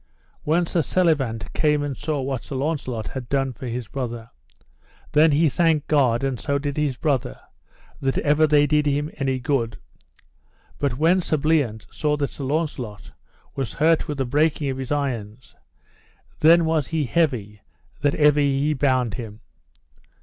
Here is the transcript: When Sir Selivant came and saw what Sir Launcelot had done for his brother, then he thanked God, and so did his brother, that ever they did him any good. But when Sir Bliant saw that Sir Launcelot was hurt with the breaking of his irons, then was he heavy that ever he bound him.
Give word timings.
When 0.41 0.65
Sir 0.65 0.81
Selivant 0.81 1.53
came 1.53 1.83
and 1.83 1.95
saw 1.95 2.21
what 2.21 2.43
Sir 2.43 2.55
Launcelot 2.55 3.09
had 3.09 3.29
done 3.29 3.53
for 3.53 3.67
his 3.67 3.87
brother, 3.87 4.31
then 5.11 5.31
he 5.31 5.47
thanked 5.47 5.87
God, 5.87 6.23
and 6.23 6.39
so 6.39 6.57
did 6.57 6.75
his 6.75 6.97
brother, 6.97 7.39
that 8.01 8.17
ever 8.17 8.47
they 8.47 8.65
did 8.65 8.87
him 8.87 9.11
any 9.19 9.37
good. 9.37 9.77
But 10.79 10.97
when 10.97 11.21
Sir 11.21 11.37
Bliant 11.37 11.85
saw 11.93 12.17
that 12.17 12.31
Sir 12.31 12.45
Launcelot 12.45 13.11
was 13.55 13.75
hurt 13.75 14.07
with 14.07 14.17
the 14.17 14.25
breaking 14.25 14.71
of 14.71 14.77
his 14.79 14.91
irons, 14.91 15.55
then 16.39 16.65
was 16.65 16.87
he 16.87 17.05
heavy 17.05 17.61
that 18.01 18.15
ever 18.15 18.39
he 18.39 18.73
bound 18.73 19.13
him. 19.13 19.41